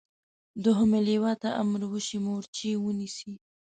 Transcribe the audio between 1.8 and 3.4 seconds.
وشي مورچې ونیسي.